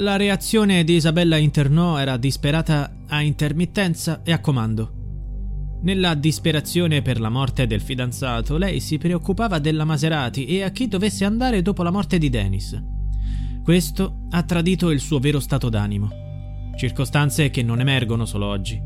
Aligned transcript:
La 0.00 0.14
reazione 0.14 0.84
di 0.84 0.94
Isabella 0.94 1.38
Internò 1.38 1.98
era 1.98 2.16
disperata 2.16 2.98
a 3.08 3.20
intermittenza 3.20 4.22
e 4.22 4.30
a 4.30 4.38
comando. 4.38 4.92
Nella 5.82 6.14
disperazione 6.14 7.02
per 7.02 7.18
la 7.18 7.28
morte 7.28 7.66
del 7.66 7.80
fidanzato, 7.80 8.58
lei 8.58 8.78
si 8.78 8.96
preoccupava 8.96 9.58
della 9.58 9.84
Maserati 9.84 10.46
e 10.46 10.62
a 10.62 10.70
chi 10.70 10.86
dovesse 10.86 11.24
andare 11.24 11.62
dopo 11.62 11.82
la 11.82 11.90
morte 11.90 12.18
di 12.18 12.30
Dennis. 12.30 12.80
Questo 13.64 14.26
ha 14.30 14.44
tradito 14.44 14.90
il 14.90 15.00
suo 15.00 15.18
vero 15.18 15.40
stato 15.40 15.68
d'animo, 15.68 16.10
circostanze 16.76 17.50
che 17.50 17.64
non 17.64 17.80
emergono 17.80 18.24
solo 18.24 18.46
oggi. 18.46 18.80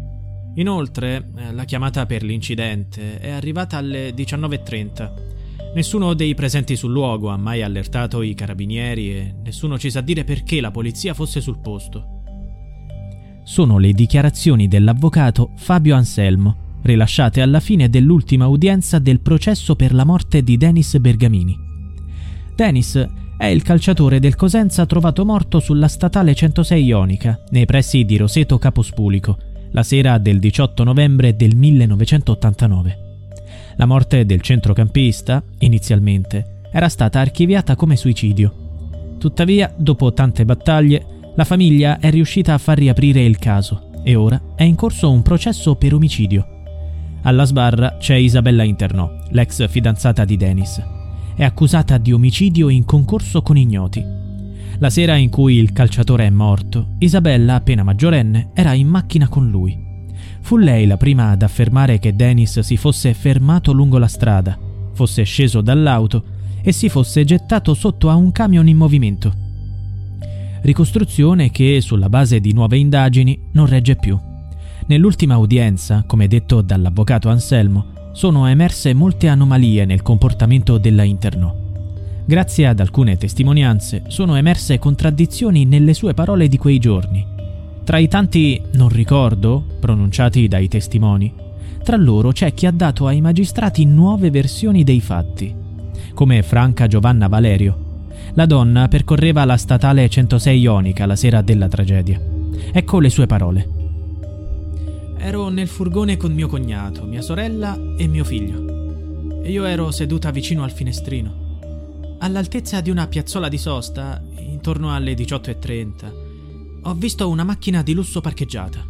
Inoltre, 0.54 1.30
eh, 1.36 1.52
la 1.52 1.64
chiamata 1.64 2.06
per 2.06 2.22
l'incidente 2.22 3.20
è 3.20 3.28
arrivata 3.28 3.76
alle 3.76 4.14
19.30. 4.14 5.12
Nessuno 5.75 6.12
dei 6.12 6.34
presenti 6.34 6.77
sul 6.77 6.92
luogo 6.92 7.31
ha 7.31 7.39
mai 7.39 7.62
allertato 7.62 8.20
i 8.20 8.34
carabinieri 8.34 9.11
e 9.11 9.34
nessuno 9.42 9.78
ci 9.78 9.91
sa 9.91 10.03
dire 10.03 10.23
perché 10.23 10.61
la 10.61 10.70
polizia 10.70 11.15
fosse 11.15 11.41
sul 11.41 11.61
posto. 11.61 12.20
Sono 13.42 13.78
le 13.78 13.93
dichiarazioni 13.95 14.69
dell'avvocato 14.69 15.53
Fabio 15.56 15.97
Anselmo, 15.97 16.78
rilasciate 16.83 17.41
alla 17.41 17.59
fine 17.59 17.89
dell'ultima 17.89 18.48
udienza 18.48 18.98
del 18.98 19.20
processo 19.20 19.75
per 19.75 19.95
la 19.95 20.05
morte 20.05 20.43
di 20.43 20.59
Denis 20.59 20.99
Bergamini. 20.99 21.56
Denis 22.55 23.09
è 23.38 23.47
il 23.47 23.62
calciatore 23.62 24.21
del 24.21 24.37
Cosenza 24.37 24.84
trovato 24.84 25.25
morto 25.25 25.59
sulla 25.59 25.88
statale 25.88 26.34
106 26.34 26.84
Ionica, 26.84 27.43
nei 27.49 27.65
pressi 27.65 28.05
di 28.05 28.19
Roseto 28.19 28.59
Capospulico, 28.59 29.38
la 29.71 29.82
sera 29.82 30.19
del 30.19 30.38
18 30.38 30.84
novembre 30.84 31.34
del 31.34 31.56
1989. 31.56 33.12
La 33.77 33.87
morte 33.87 34.27
del 34.27 34.41
centrocampista, 34.41 35.43
inizialmente, 35.59 36.60
era 36.71 36.88
stata 36.88 37.21
archiviata 37.21 37.77
come 37.77 37.97
suicidio. 37.97 39.16
Tuttavia, 39.19 39.72
dopo 39.77 40.12
tante 40.12 40.44
battaglie, 40.44 41.05
la 41.34 41.44
famiglia 41.44 41.99
è 41.99 42.11
riuscita 42.11 42.55
a 42.55 42.59
far 42.59 42.78
riaprire 42.78 43.22
il 43.22 43.38
caso 43.38 43.91
e 44.05 44.15
ora 44.15 44.41
è 44.56 44.65
in 44.65 44.75
corso 44.75 45.11
un 45.11 45.22
processo 45.22 45.77
per 45.77 45.94
omicidio. 45.94 46.47
Alla 47.22 47.44
sbarra 47.44 47.97
c'è 47.99 48.16
Isabella 48.16 48.65
Internò, 48.65 49.11
l'ex 49.31 49.66
fidanzata 49.69 50.25
di 50.25 50.37
Denis. 50.37 50.82
È 51.34 51.44
accusata 51.44 51.97
di 51.99 52.12
omicidio 52.12 52.69
in 52.69 52.84
concorso 52.84 53.43
con 53.43 53.56
ignoti. 53.56 54.05
La 54.78 54.91
sera 54.91 55.15
in 55.15 55.31
cui 55.31 55.55
il 55.55 55.72
calciatore 55.72 56.27
è 56.27 56.31
morto, 56.31 56.88
Isabella, 56.99 57.55
appena 57.55 57.84
maggiorenne, 57.84 58.50
era 58.53 58.72
in 58.72 58.88
macchina 58.88 59.28
con 59.28 59.49
lui. 59.49 59.91
Fu 60.42 60.56
lei 60.58 60.86
la 60.86 60.97
prima 60.97 61.30
ad 61.30 61.42
affermare 61.42 61.98
che 61.98 62.14
Dennis 62.14 62.60
si 62.60 62.76
fosse 62.76 63.14
fermato 63.14 63.72
lungo 63.72 63.98
la 63.98 64.08
strada, 64.08 64.58
fosse 64.92 65.22
sceso 65.22 65.60
dall'auto 65.60 66.25
e 66.62 66.72
si 66.72 66.88
fosse 66.88 67.25
gettato 67.25 67.75
sotto 67.75 68.10
a 68.10 68.14
un 68.14 68.32
camion 68.32 68.69
in 68.69 68.76
movimento. 68.76 69.32
Ricostruzione 70.62 71.50
che, 71.50 71.81
sulla 71.81 72.08
base 72.08 72.41
di 72.41 72.52
nuove 72.52 72.76
indagini, 72.76 73.38
non 73.52 73.66
regge 73.66 73.97
più. 73.97 74.19
Nell'ultima 74.86 75.36
udienza, 75.38 76.04
come 76.06 76.28
detto 76.28 76.60
dall'avvocato 76.60 77.28
Anselmo, 77.28 78.10
sono 78.12 78.47
emerse 78.47 78.92
molte 78.94 79.28
anomalie 79.28 79.84
nel 79.84 80.02
comportamento 80.02 80.76
della 80.76 81.02
Internò. 81.02 81.54
Grazie 82.25 82.66
ad 82.66 82.78
alcune 82.78 83.16
testimonianze 83.16 84.04
sono 84.08 84.36
emerse 84.36 84.78
contraddizioni 84.78 85.64
nelle 85.64 85.94
sue 85.94 86.14
parole 86.14 86.47
di 86.47 86.58
quei 86.58 86.78
giorni. 86.78 87.31
Tra 87.84 87.98
i 87.98 88.06
tanti 88.06 88.62
non 88.75 88.88
ricordo, 88.88 89.65
pronunciati 89.81 90.47
dai 90.47 90.69
testimoni, 90.69 91.34
tra 91.82 91.97
loro 91.97 92.31
c'è 92.31 92.54
chi 92.54 92.66
ha 92.66 92.70
dato 92.70 93.09
ai 93.09 93.20
magistrati 93.20 93.84
nuove 93.84 94.31
versioni 94.31 94.84
dei 94.84 95.00
fatti, 95.00 95.53
come 96.15 96.43
Franca 96.43 96.87
Giovanna 96.87 97.26
Valerio. 97.26 97.91
La 98.34 98.47
donna 98.47 98.87
percorreva 98.87 99.44
la 99.44 99.56
statale 99.56 100.09
106 100.09 100.60
Ionica 100.60 101.06
la 101.06 101.16
sera 101.16 101.43
della 101.43 101.66
tragedia. 101.66 102.20
Ecco 102.72 103.00
le 103.00 103.10
sue 103.10 103.26
parole. 103.26 103.69
Ero 105.19 105.49
nel 105.49 105.69
furgone 105.69 106.16
con 106.16 106.32
mio 106.32 106.47
cognato, 106.47 107.04
mia 107.04 107.20
sorella 107.20 107.76
e 107.97 108.06
mio 108.06 108.22
figlio. 108.22 109.43
E 109.43 109.50
io 109.50 109.64
ero 109.64 109.91
seduta 109.91 110.31
vicino 110.31 110.62
al 110.62 110.70
finestrino. 110.70 112.16
All'altezza 112.19 112.81
di 112.81 112.91
una 112.91 113.09
piazzola 113.09 113.49
di 113.49 113.59
sosta, 113.59 114.22
intorno 114.38 114.94
alle 114.94 115.14
18.30, 115.14 116.22
ho 116.84 116.94
visto 116.94 117.28
una 117.28 117.44
macchina 117.44 117.82
di 117.82 117.93
lusso 117.94 118.20
parcheggiata. 118.20 118.84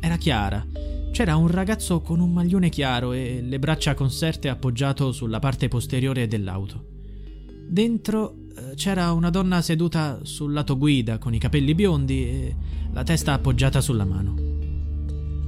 Era 0.00 0.16
chiara. 0.16 0.64
C'era 1.10 1.36
un 1.36 1.48
ragazzo 1.48 2.00
con 2.00 2.20
un 2.20 2.32
maglione 2.32 2.68
chiaro 2.68 3.12
e 3.12 3.42
le 3.42 3.58
braccia 3.58 3.94
conserte 3.94 4.48
appoggiato 4.48 5.10
sulla 5.10 5.40
parte 5.40 5.66
posteriore 5.66 6.28
dell'auto. 6.28 6.84
Dentro 7.68 8.34
eh, 8.56 8.74
c'era 8.76 9.10
una 9.12 9.30
donna 9.30 9.60
seduta 9.60 10.20
sul 10.22 10.52
lato 10.52 10.78
guida 10.78 11.18
con 11.18 11.34
i 11.34 11.38
capelli 11.38 11.74
biondi 11.74 12.22
e 12.24 12.56
la 12.92 13.02
testa 13.02 13.32
appoggiata 13.32 13.80
sulla 13.80 14.04
mano. 14.04 14.36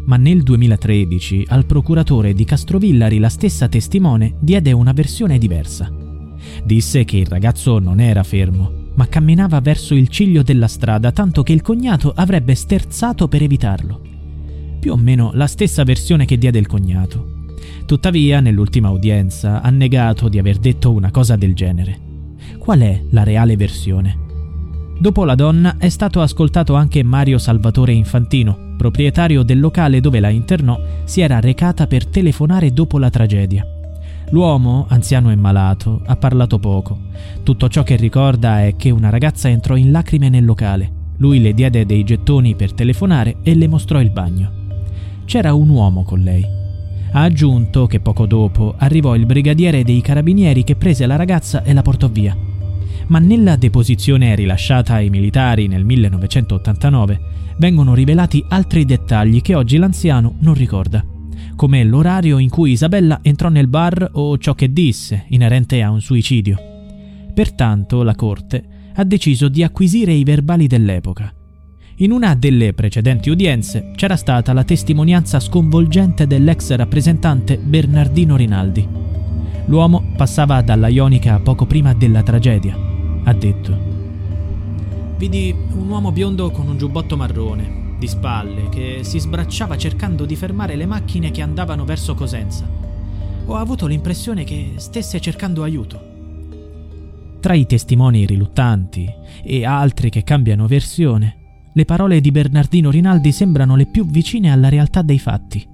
Ma 0.07 0.17
nel 0.17 0.43
2013 0.43 1.45
al 1.49 1.67
procuratore 1.67 2.33
di 2.33 2.45
Castrovillari 2.45 3.19
la 3.19 3.29
stessa 3.29 3.69
testimone 3.69 4.37
diede 4.41 4.73
una 4.73 4.93
versione 4.93 5.39
diversa. 5.39 5.89
Disse 6.65 7.05
che 7.05 7.19
il 7.19 7.27
ragazzo 7.27 7.79
non 7.79 8.01
era 8.01 8.25
fermo, 8.25 8.80
ma 8.95 9.07
camminava 9.07 9.61
verso 9.61 9.95
il 9.95 10.09
ciglio 10.09 10.43
della 10.43 10.69
strada 10.69 11.13
tanto 11.13 11.43
che 11.43 11.53
il 11.53 11.63
cognato 11.63 12.13
avrebbe 12.15 12.55
sterzato 12.55 13.29
per 13.29 13.43
evitarlo. 13.43 14.01
Più 14.81 14.93
o 14.93 14.97
meno 14.97 15.31
la 15.35 15.47
stessa 15.47 15.85
versione 15.85 16.25
che 16.25 16.39
diede 16.39 16.59
il 16.59 16.67
cognato. 16.67 17.39
Tuttavia, 17.87 18.41
nell'ultima 18.41 18.91
udienza, 18.91 19.61
ha 19.63 19.71
negato 19.71 20.29
di 20.29 20.39
aver 20.39 20.59
detto 20.59 20.93
una 20.93 21.11
cosa 21.11 21.37
del 21.37 21.55
genere. 21.55 21.99
Qual 22.59 22.81
è 22.81 23.03
la 23.11 23.23
reale 23.23 23.57
versione? 23.57 24.29
Dopo 24.99 25.25
la 25.25 25.35
donna 25.35 25.77
è 25.79 25.89
stato 25.89 26.21
ascoltato 26.21 26.75
anche 26.75 27.03
Mario 27.03 27.39
Salvatore 27.39 27.93
Infantino, 27.93 28.75
proprietario 28.77 29.43
del 29.43 29.59
locale 29.59 30.01
dove 30.01 30.21
la 30.21 30.29
internò, 30.29 30.79
si 31.05 31.21
era 31.21 31.41
recata 31.41 31.87
per 31.87 32.07
telefonare 32.07 32.73
dopo 32.73 32.99
la 32.99 33.11
tragedia. 33.11 33.80
L'uomo, 34.31 34.87
anziano 34.89 35.31
e 35.31 35.37
malato, 35.37 36.03
ha 36.07 36.17
parlato 36.17 36.59
poco. 36.59 36.99
Tutto 37.43 37.69
ciò 37.69 37.83
che 37.83 37.97
ricorda 37.97 38.65
è 38.65 38.77
che 38.77 38.91
una 38.91 39.11
ragazza 39.11 39.49
entrò 39.49 39.75
in 39.77 39.91
lacrime 39.91 40.29
nel 40.29 40.45
locale. 40.45 40.99
Lui 41.17 41.41
le 41.41 41.53
diede 41.53 41.85
dei 41.85 42.05
gettoni 42.05 42.55
per 42.55 42.73
telefonare 42.73 43.39
e 43.43 43.55
le 43.55 43.67
mostrò 43.67 44.01
il 44.01 44.11
bagno. 44.11 44.53
C'era 45.25 45.53
un 45.53 45.69
uomo 45.69 46.05
con 46.05 46.21
lei. 46.21 46.47
Ha 47.13 47.23
aggiunto 47.23 47.87
che 47.87 47.99
poco 47.99 48.27
dopo 48.27 48.75
arrivò 48.79 49.17
il 49.17 49.27
brigadiere 49.27 49.83
dei 49.83 50.01
carabinieri 50.01 50.63
che 50.63 50.77
prese 50.77 51.07
la 51.07 51.17
ragazza 51.17 51.65
e 51.65 51.73
la 51.73 51.83
portò 51.83 52.09
via. 52.09 52.37
ma 53.11 53.19
nella 53.19 53.57
deposizione 53.57 54.35
rilasciata 54.35 54.95
ai 54.95 55.11
militari 55.11 55.67
nel 55.67 55.85
1989 55.85 57.21
vengono 57.59 57.93
rivelati 57.93 58.45
altri 58.49 58.85
dettagli 58.85 59.43
che 59.43 59.55
oggi 59.55 59.77
l'anziano 59.77 60.37
non 60.41 60.55
ricorda, 60.55 61.05
come 61.61 61.85
l'orario 61.85 62.39
in 62.39 62.49
cui 62.49 62.71
Isabella 62.71 63.19
entrò 63.21 63.51
nel 63.51 63.69
bar 63.69 64.13
o 64.13 64.39
ciò 64.39 64.55
che 64.55 64.73
disse, 64.73 65.27
inerente 65.29 65.83
a 65.83 65.91
un 65.91 66.01
suicidio. 66.01 66.57
Pertanto 67.35 68.03
la 68.03 68.15
Corte 68.15 68.65
ha 68.95 69.05
deciso 69.05 69.51
di 69.51 69.63
acquisire 69.63 70.11
i 70.11 70.25
verbali 70.25 70.67
dell'epoca. 70.67 71.31
In 71.97 72.13
una 72.13 72.35
delle 72.35 72.73
precedenti 72.73 73.29
udienze 73.29 73.91
c'era 73.95 74.17
stata 74.17 74.55
la 74.55 74.65
testimonianza 74.65 75.39
sconvolgente 75.39 76.27
dell'ex 76.27 76.75
rappresentante 76.77 77.59
Bernardino 77.59 78.37
Rinaldi. 78.37 78.89
L'uomo 79.67 80.15
passava 80.17 80.63
dalla 80.63 80.89
Ionica 80.89 81.41
poco 81.41 81.67
prima 81.67 81.93
della 81.93 82.23
tragedia. 82.23 82.75
Ha 83.25 83.35
detto: 83.35 83.79
Vidi 85.19 85.55
un 85.75 85.91
uomo 85.91 86.11
biondo 86.11 86.51
con 86.53 86.69
un 86.69 86.79
giubbotto 86.79 87.19
marrone, 87.19 87.90
di 88.01 88.09
spalle, 88.09 88.69
che 88.71 89.01
si 89.03 89.21
sbracciava 89.21 89.77
cercando 89.77 90.25
di 90.25 90.35
fermare 90.35 90.75
le 90.75 90.87
macchine 90.87 91.31
che 91.31 91.43
andavano 91.43 91.85
verso 91.85 92.15
Cosenza. 92.15 92.69
Ho 93.47 93.55
avuto 93.55 93.87
l'impressione 93.87 94.43
che 94.43 94.73
stesse 94.77 95.21
cercando 95.21 95.63
aiuto. 95.63 96.09
Tra 97.39 97.55
i 97.55 97.67
testimoni 97.67 98.27
riluttanti 98.27 99.09
e 99.45 99.65
altri 99.65 100.11
che 100.11 100.25
cambiano 100.25 100.67
versione, 100.67 101.37
le 101.73 101.85
parole 101.85 102.21
di 102.21 102.33
Bernardino 102.33 102.91
Rinaldi 102.91 103.31
sembrano 103.31 103.77
le 103.77 103.87
più 103.87 104.07
vicine 104.07 104.51
alla 104.51 104.69
realtà 104.69 105.03
dei 105.03 105.19
fatti. 105.19 105.70